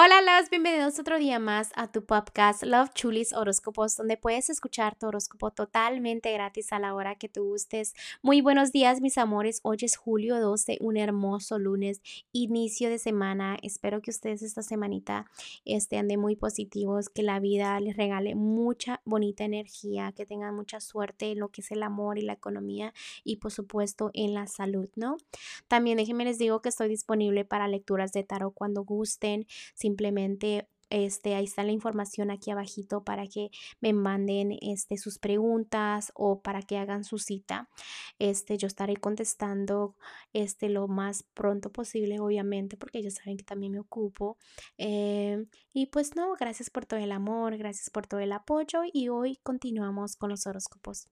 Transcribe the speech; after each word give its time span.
Hola, 0.00 0.22
los 0.22 0.48
bienvenidos 0.48 1.00
otro 1.00 1.18
día 1.18 1.40
más 1.40 1.72
a 1.74 1.90
tu 1.90 2.04
podcast 2.04 2.62
Love 2.62 2.90
Chulis 2.94 3.32
Horóscopos, 3.32 3.96
donde 3.96 4.16
puedes 4.16 4.48
escuchar 4.48 4.94
tu 4.94 5.08
horóscopo 5.08 5.50
totalmente 5.50 6.32
gratis 6.32 6.72
a 6.72 6.78
la 6.78 6.94
hora 6.94 7.16
que 7.16 7.28
tú 7.28 7.42
gustes. 7.42 7.94
Muy 8.22 8.40
buenos 8.40 8.70
días, 8.70 9.00
mis 9.00 9.18
amores. 9.18 9.58
Hoy 9.64 9.78
es 9.80 9.96
julio 9.96 10.38
12, 10.38 10.78
un 10.82 10.96
hermoso 10.98 11.58
lunes, 11.58 12.00
inicio 12.30 12.90
de 12.90 13.00
semana. 13.00 13.58
Espero 13.60 14.00
que 14.00 14.12
ustedes 14.12 14.42
esta 14.42 14.62
semanita 14.62 15.26
estén 15.64 16.06
de 16.06 16.16
muy 16.16 16.36
positivos, 16.36 17.08
que 17.08 17.24
la 17.24 17.40
vida 17.40 17.80
les 17.80 17.96
regale 17.96 18.36
mucha 18.36 19.00
bonita 19.04 19.42
energía, 19.42 20.12
que 20.12 20.26
tengan 20.26 20.54
mucha 20.54 20.78
suerte 20.78 21.32
en 21.32 21.40
lo 21.40 21.48
que 21.48 21.60
es 21.60 21.72
el 21.72 21.82
amor 21.82 22.18
y 22.18 22.22
la 22.22 22.34
economía 22.34 22.94
y 23.24 23.38
por 23.38 23.50
supuesto 23.50 24.12
en 24.14 24.32
la 24.32 24.46
salud, 24.46 24.88
¿no? 24.94 25.16
También 25.66 25.96
déjenme 25.96 26.24
les 26.24 26.38
digo 26.38 26.62
que 26.62 26.68
estoy 26.68 26.88
disponible 26.88 27.44
para 27.44 27.66
lecturas 27.66 28.12
de 28.12 28.22
tarot 28.22 28.54
cuando 28.54 28.84
gusten. 28.84 29.44
Simplemente 29.88 30.68
este, 30.90 31.34
ahí 31.34 31.44
está 31.44 31.64
la 31.64 31.72
información 31.72 32.30
aquí 32.30 32.50
abajito 32.50 33.04
para 33.04 33.26
que 33.26 33.50
me 33.80 33.94
manden 33.94 34.52
este, 34.60 34.98
sus 34.98 35.18
preguntas 35.18 36.12
o 36.14 36.42
para 36.42 36.62
que 36.62 36.76
hagan 36.76 37.04
su 37.04 37.18
cita. 37.18 37.70
Este, 38.18 38.58
yo 38.58 38.66
estaré 38.66 38.96
contestando 38.96 39.96
este, 40.34 40.68
lo 40.68 40.88
más 40.88 41.22
pronto 41.34 41.70
posible, 41.72 42.20
obviamente, 42.20 42.76
porque 42.76 42.98
ellos 42.98 43.14
saben 43.14 43.36
que 43.38 43.44
también 43.44 43.72
me 43.72 43.80
ocupo. 43.80 44.36
Eh, 44.76 45.46
y 45.72 45.86
pues 45.86 46.16
no, 46.16 46.34
gracias 46.38 46.68
por 46.70 46.84
todo 46.84 47.00
el 47.00 47.12
amor, 47.12 47.56
gracias 47.56 47.88
por 47.90 48.06
todo 48.06 48.20
el 48.20 48.32
apoyo 48.32 48.82
y 48.92 49.08
hoy 49.08 49.38
continuamos 49.42 50.16
con 50.16 50.30
los 50.30 50.46
horóscopos. 50.46 51.08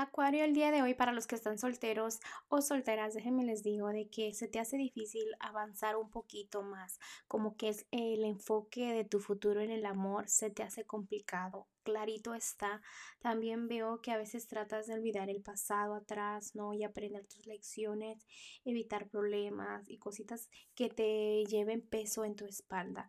Acuario, 0.00 0.44
el 0.44 0.54
día 0.54 0.70
de 0.70 0.80
hoy 0.80 0.94
para 0.94 1.10
los 1.10 1.26
que 1.26 1.34
están 1.34 1.58
solteros 1.58 2.20
o 2.48 2.62
solteras, 2.62 3.14
déjenme 3.14 3.42
les 3.42 3.64
digo 3.64 3.88
de 3.88 4.08
que 4.08 4.32
se 4.32 4.46
te 4.46 4.60
hace 4.60 4.76
difícil 4.76 5.26
avanzar 5.40 5.96
un 5.96 6.08
poquito 6.08 6.62
más, 6.62 7.00
como 7.26 7.56
que 7.56 7.70
es 7.70 7.84
el 7.90 8.24
enfoque 8.24 8.92
de 8.92 9.02
tu 9.02 9.18
futuro 9.18 9.60
en 9.60 9.72
el 9.72 9.84
amor, 9.84 10.28
se 10.28 10.50
te 10.50 10.62
hace 10.62 10.84
complicado. 10.84 11.66
Clarito 11.82 12.34
está. 12.34 12.80
También 13.18 13.66
veo 13.66 14.00
que 14.00 14.12
a 14.12 14.18
veces 14.18 14.46
tratas 14.46 14.86
de 14.86 14.94
olvidar 14.94 15.30
el 15.30 15.42
pasado 15.42 15.96
atrás, 15.96 16.54
¿no? 16.54 16.74
Y 16.74 16.84
aprender 16.84 17.26
tus 17.26 17.46
lecciones, 17.46 18.24
evitar 18.64 19.08
problemas 19.08 19.82
y 19.88 19.98
cositas 19.98 20.48
que 20.76 20.90
te 20.90 21.44
lleven 21.46 21.82
peso 21.82 22.24
en 22.24 22.36
tu 22.36 22.44
espalda 22.44 23.08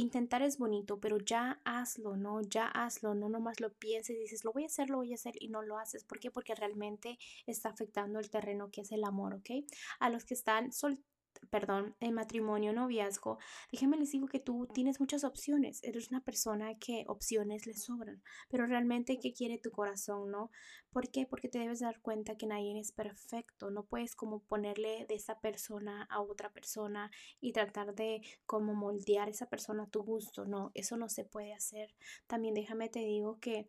intentar 0.00 0.42
es 0.42 0.58
bonito, 0.58 1.00
pero 1.00 1.18
ya 1.18 1.60
hazlo, 1.64 2.16
¿no? 2.16 2.40
Ya 2.42 2.66
hazlo, 2.66 3.14
no 3.14 3.28
nomás 3.28 3.60
lo 3.60 3.72
pienses 3.72 4.16
y 4.16 4.20
dices, 4.20 4.44
lo 4.44 4.52
voy 4.52 4.64
a 4.64 4.66
hacer, 4.66 4.90
lo 4.90 4.98
voy 4.98 5.12
a 5.12 5.16
hacer 5.16 5.34
y 5.40 5.48
no 5.48 5.62
lo 5.62 5.78
haces. 5.78 6.04
¿Por 6.04 6.18
qué? 6.20 6.30
Porque 6.30 6.54
realmente 6.54 7.18
está 7.46 7.70
afectando 7.70 8.18
el 8.18 8.30
terreno 8.30 8.70
que 8.70 8.82
es 8.82 8.92
el 8.92 9.04
amor, 9.04 9.34
¿ok? 9.34 9.50
A 10.00 10.10
los 10.10 10.24
que 10.24 10.34
están 10.34 10.72
solteros 10.72 11.17
perdón, 11.50 11.96
en 12.00 12.14
matrimonio, 12.14 12.72
noviazgo, 12.72 13.38
déjenme 13.72 13.96
les 13.96 14.12
digo 14.12 14.26
que 14.26 14.40
tú 14.40 14.68
tienes 14.72 15.00
muchas 15.00 15.24
opciones. 15.24 15.80
Eres 15.82 16.10
una 16.10 16.22
persona 16.22 16.78
que 16.78 17.04
opciones 17.08 17.66
le 17.66 17.74
sobran, 17.74 18.22
pero 18.48 18.66
realmente 18.66 19.18
qué 19.18 19.32
quiere 19.32 19.58
tu 19.58 19.70
corazón, 19.70 20.30
¿no? 20.30 20.50
¿Por 20.90 21.10
qué? 21.10 21.26
Porque 21.26 21.48
te 21.48 21.58
debes 21.58 21.80
dar 21.80 22.00
cuenta 22.00 22.36
que 22.36 22.46
nadie 22.46 22.78
es 22.80 22.92
perfecto. 22.92 23.70
No 23.70 23.84
puedes 23.84 24.14
como 24.14 24.40
ponerle 24.40 25.06
de 25.06 25.14
esa 25.14 25.40
persona 25.40 26.06
a 26.10 26.20
otra 26.20 26.52
persona 26.52 27.10
y 27.40 27.52
tratar 27.52 27.94
de 27.94 28.22
como 28.46 28.74
moldear 28.74 29.28
esa 29.28 29.46
persona 29.46 29.84
a 29.84 29.90
tu 29.90 30.02
gusto. 30.02 30.46
No, 30.46 30.70
eso 30.74 30.96
no 30.96 31.08
se 31.08 31.24
puede 31.24 31.52
hacer. 31.52 31.94
También 32.26 32.54
déjame 32.54 32.88
te 32.88 33.00
digo 33.00 33.38
que 33.40 33.68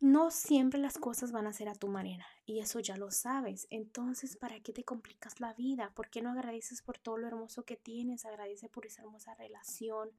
no 0.00 0.32
siempre 0.32 0.80
las 0.80 0.98
cosas 0.98 1.30
van 1.30 1.46
a 1.46 1.52
ser 1.52 1.68
a 1.68 1.74
tu 1.74 1.86
manera 1.86 2.26
y 2.44 2.60
eso 2.60 2.80
ya 2.80 2.96
lo 2.96 3.10
sabes. 3.10 3.66
Entonces, 3.70 4.36
¿para 4.36 4.60
qué 4.60 4.72
te 4.72 4.84
complicas 4.84 5.40
la 5.40 5.54
vida? 5.54 5.92
¿Por 5.94 6.10
qué 6.10 6.22
no 6.22 6.32
agradeces 6.32 6.82
por 6.82 6.98
todo 6.98 7.16
lo 7.16 7.26
hermoso 7.26 7.64
que 7.64 7.76
tienes? 7.76 8.24
Agradece 8.24 8.68
por 8.68 8.86
esa 8.86 9.02
hermosa 9.02 9.34
relación. 9.34 10.10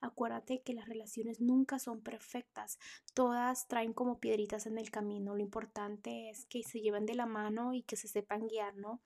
Acuérdate 0.00 0.62
que 0.62 0.74
las 0.74 0.88
relaciones 0.88 1.40
nunca 1.40 1.78
son 1.78 2.00
perfectas. 2.00 2.78
Todas 3.12 3.66
traen 3.68 3.92
como 3.92 4.20
piedritas 4.20 4.66
en 4.66 4.78
el 4.78 4.90
camino. 4.90 5.34
Lo 5.34 5.42
importante 5.42 6.30
es 6.30 6.46
que 6.46 6.62
se 6.62 6.80
lleven 6.80 7.06
de 7.06 7.14
la 7.14 7.26
mano 7.26 7.74
y 7.74 7.82
que 7.82 7.96
se 7.96 8.08
sepan 8.08 8.46
guiar, 8.46 8.76
¿no? 8.76 9.02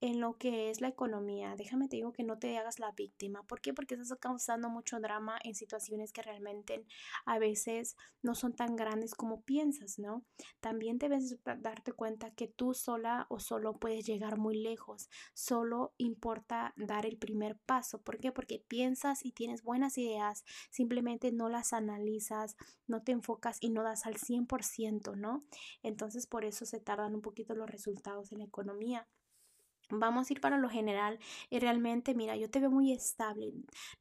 En 0.00 0.20
lo 0.20 0.38
que 0.38 0.70
es 0.70 0.80
la 0.80 0.88
economía, 0.88 1.54
déjame 1.56 1.86
te 1.86 1.96
digo 1.96 2.12
que 2.12 2.24
no 2.24 2.38
te 2.38 2.56
hagas 2.56 2.78
la 2.78 2.90
víctima. 2.92 3.42
¿Por 3.42 3.60
qué? 3.60 3.74
Porque 3.74 3.96
estás 3.96 4.18
causando 4.18 4.70
mucho 4.70 4.98
drama 4.98 5.38
en 5.44 5.54
situaciones 5.54 6.12
que 6.12 6.22
realmente 6.22 6.86
a 7.26 7.38
veces 7.38 7.96
no 8.22 8.34
son 8.34 8.54
tan 8.54 8.76
grandes 8.76 9.14
como 9.14 9.42
piensas, 9.42 9.98
¿no? 9.98 10.24
También 10.60 10.98
debes 10.98 11.36
darte 11.58 11.92
cuenta 11.92 12.00
que 12.36 12.48
tú 12.48 12.74
sola 12.74 13.26
o 13.28 13.40
solo 13.40 13.78
puedes 13.78 14.06
llegar 14.06 14.38
muy 14.38 14.56
lejos. 14.56 15.08
Solo 15.34 15.94
importa 15.98 16.74
dar 16.76 17.06
el 17.06 17.16
primer 17.18 17.58
paso. 17.58 18.02
¿Por 18.02 18.18
qué? 18.18 18.32
Porque 18.32 18.64
piensas 18.66 19.24
y 19.24 19.32
tienes 19.32 19.62
buenas 19.62 19.98
ideas, 19.98 20.44
simplemente 20.70 21.32
no 21.32 21.48
las 21.48 21.72
analizas, 21.72 22.56
no 22.86 23.02
te 23.02 23.12
enfocas 23.12 23.58
y 23.60 23.70
no 23.70 23.82
das 23.82 24.06
al 24.06 24.16
100%, 24.16 25.16
¿no? 25.16 25.44
Entonces 25.82 26.26
por 26.26 26.44
eso 26.44 26.66
se 26.66 26.80
tardan 26.80 27.14
un 27.14 27.22
poquito 27.22 27.54
los 27.54 27.70
resultados 27.70 28.32
en 28.32 28.38
la 28.38 28.44
economía. 28.44 29.06
Vamos 29.90 30.30
a 30.30 30.32
ir 30.32 30.40
para 30.40 30.58
lo 30.58 30.68
general 30.68 31.18
y 31.48 31.58
realmente, 31.58 32.14
mira, 32.14 32.36
yo 32.36 32.48
te 32.48 32.60
veo 32.60 32.70
muy 32.70 32.92
estable, 32.92 33.52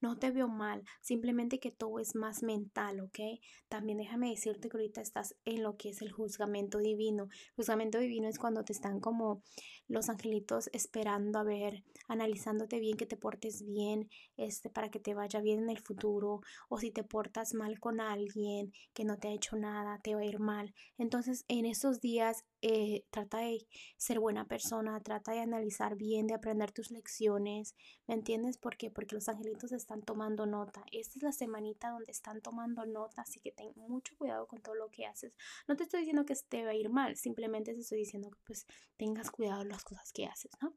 no 0.01 0.17
te 0.17 0.31
veo 0.31 0.47
mal, 0.47 0.83
simplemente 1.01 1.59
que 1.59 1.71
todo 1.71 1.99
es 1.99 2.15
más 2.15 2.43
mental, 2.43 2.99
¿ok? 3.01 3.19
También 3.67 3.97
déjame 3.97 4.29
decirte 4.29 4.69
que 4.69 4.77
ahorita 4.77 5.01
estás 5.01 5.35
en 5.45 5.63
lo 5.63 5.77
que 5.77 5.89
es 5.89 6.01
el 6.01 6.11
juzgamento 6.11 6.77
divino. 6.77 7.23
El 7.23 7.55
juzgamento 7.55 7.99
divino 7.99 8.27
es 8.27 8.37
cuando 8.37 8.63
te 8.63 8.73
están 8.73 8.99
como 8.99 9.41
los 9.87 10.09
angelitos 10.09 10.69
esperando 10.73 11.39
a 11.39 11.43
ver, 11.43 11.83
analizándote 12.07 12.79
bien, 12.79 12.97
que 12.97 13.05
te 13.05 13.17
portes 13.17 13.65
bien, 13.65 14.09
este, 14.37 14.69
para 14.69 14.89
que 14.89 14.99
te 14.99 15.13
vaya 15.15 15.41
bien 15.41 15.59
en 15.63 15.69
el 15.69 15.79
futuro, 15.79 16.41
o 16.69 16.77
si 16.77 16.91
te 16.91 17.03
portas 17.03 17.53
mal 17.53 17.79
con 17.79 17.99
alguien 17.99 18.71
que 18.93 19.05
no 19.05 19.17
te 19.17 19.29
ha 19.29 19.31
hecho 19.31 19.55
nada, 19.55 19.99
te 20.03 20.13
va 20.15 20.21
a 20.21 20.25
ir 20.25 20.39
mal. 20.39 20.73
Entonces, 20.97 21.45
en 21.47 21.65
estos 21.65 21.99
días, 22.01 22.45
eh, 22.61 23.05
trata 23.09 23.39
de 23.39 23.65
ser 23.97 24.19
buena 24.19 24.45
persona, 24.45 24.99
trata 25.01 25.31
de 25.31 25.39
analizar 25.39 25.78
bien, 25.95 26.27
de 26.27 26.33
aprender 26.33 26.71
tus 26.71 26.91
lecciones, 26.91 27.75
¿me 28.07 28.13
entiendes? 28.13 28.57
¿Por 28.57 28.75
qué? 28.75 28.91
Porque 28.91 29.15
los 29.15 29.29
angelitos 29.29 29.71
están 29.71 30.01
tomando 30.01 30.45
nota. 30.45 30.83
Esta 30.91 31.17
es 31.17 31.23
la 31.23 31.31
semanita 31.31 31.91
donde 31.91 32.11
están 32.11 32.41
tomando 32.41 32.85
nota, 32.85 33.21
así 33.21 33.39
que 33.39 33.51
ten 33.51 33.71
mucho 33.75 34.15
cuidado 34.17 34.45
con 34.47 34.61
todo 34.61 34.75
lo 34.75 34.89
que 34.89 35.05
haces. 35.05 35.33
No 35.67 35.77
te 35.77 35.83
estoy 35.83 36.01
diciendo 36.01 36.25
que 36.25 36.35
te 36.49 36.65
va 36.65 36.71
a 36.71 36.75
ir 36.75 36.89
mal, 36.89 37.15
simplemente 37.15 37.73
te 37.73 37.79
estoy 37.79 37.99
diciendo 37.99 38.29
que 38.29 38.39
pues 38.43 38.67
tengas 38.97 39.31
cuidado 39.31 39.63
las 39.63 39.83
cosas 39.85 40.11
que 40.11 40.25
haces, 40.25 40.51
¿no? 40.61 40.75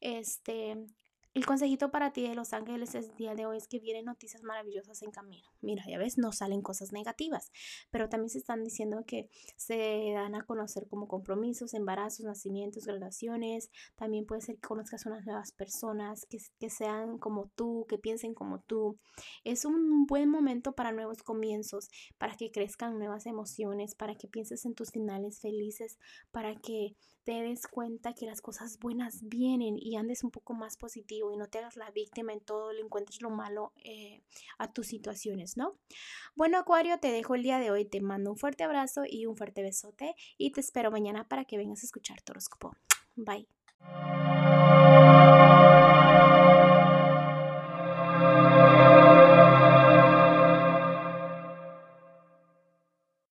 Este, 0.00 0.76
el 1.34 1.46
consejito 1.46 1.90
para 1.90 2.12
ti 2.12 2.28
de 2.28 2.36
Los 2.36 2.52
Ángeles 2.52 2.94
el 2.94 3.12
día 3.16 3.34
de 3.34 3.44
hoy 3.44 3.56
es 3.56 3.66
que 3.66 3.80
vienen 3.80 4.04
noticias 4.04 4.44
maravillosas 4.44 5.02
en 5.02 5.10
camino. 5.10 5.48
Mira, 5.60 5.82
ya 5.88 5.98
ves, 5.98 6.16
no 6.16 6.30
salen 6.30 6.62
cosas 6.62 6.92
negativas, 6.92 7.50
pero 7.90 8.08
también 8.08 8.30
se 8.30 8.38
están 8.38 8.62
diciendo 8.62 9.02
que 9.04 9.28
se 9.56 10.12
dan 10.14 10.36
a 10.36 10.44
conocer 10.44 10.86
como 10.86 11.08
compromisos, 11.08 11.74
embarazos, 11.74 12.24
nacimientos, 12.24 12.86
graduaciones. 12.86 13.70
También 13.96 14.26
puede 14.26 14.42
ser 14.42 14.54
que 14.56 14.68
conozcas 14.68 15.06
unas 15.06 15.26
nuevas 15.26 15.50
personas 15.50 16.24
que, 16.30 16.38
que 16.60 16.70
sean 16.70 17.18
como 17.18 17.50
tú, 17.56 17.84
que 17.88 17.98
piensen 17.98 18.32
como 18.32 18.60
tú. 18.60 18.96
Es 19.42 19.64
un 19.64 20.06
buen 20.06 20.30
momento 20.30 20.72
para 20.76 20.92
nuevos 20.92 21.24
comienzos, 21.24 21.88
para 22.16 22.36
que 22.36 22.52
crezcan 22.52 22.96
nuevas 22.96 23.26
emociones, 23.26 23.96
para 23.96 24.14
que 24.14 24.28
pienses 24.28 24.64
en 24.66 24.74
tus 24.74 24.92
finales 24.92 25.40
felices, 25.40 25.98
para 26.30 26.54
que 26.54 26.94
te 27.24 27.32
des 27.40 27.66
cuenta 27.66 28.12
que 28.12 28.26
las 28.26 28.42
cosas 28.42 28.78
buenas 28.78 29.22
vienen 29.22 29.76
y 29.78 29.96
andes 29.96 30.22
un 30.24 30.30
poco 30.30 30.52
más 30.52 30.76
positivo 30.76 31.23
y 31.32 31.36
no 31.36 31.46
te 31.46 31.58
hagas 31.58 31.76
la 31.76 31.90
víctima 31.90 32.32
en 32.32 32.40
todo, 32.40 32.72
le 32.72 32.80
encuentres 32.80 33.22
lo 33.22 33.30
malo 33.30 33.72
eh, 33.84 34.22
a 34.58 34.72
tus 34.72 34.86
situaciones, 34.86 35.56
¿no? 35.56 35.78
Bueno, 36.34 36.58
Acuario, 36.58 36.98
te 36.98 37.12
dejo 37.12 37.34
el 37.34 37.42
día 37.42 37.58
de 37.58 37.70
hoy, 37.70 37.84
te 37.84 38.00
mando 38.00 38.30
un 38.30 38.36
fuerte 38.36 38.64
abrazo 38.64 39.02
y 39.08 39.26
un 39.26 39.36
fuerte 39.36 39.62
besote 39.62 40.14
y 40.36 40.52
te 40.52 40.60
espero 40.60 40.90
mañana 40.90 41.28
para 41.28 41.44
que 41.44 41.56
vengas 41.56 41.82
a 41.82 41.86
escuchar 41.86 42.20
tu. 42.22 42.74
Bye. 43.16 43.48